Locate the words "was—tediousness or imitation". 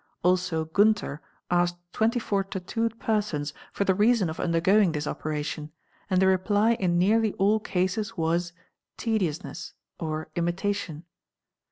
8.17-11.03